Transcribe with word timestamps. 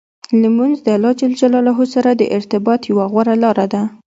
لمونځ 0.41 0.75
د 0.85 0.87
الله 0.95 1.13
جل 1.19 1.33
جلاله 1.41 1.73
سره 1.93 2.09
د 2.13 2.21
ارتباط 2.37 2.81
یوه 2.91 3.05
غوره 3.11 3.35
لار 3.43 3.57
ده. 3.73 3.81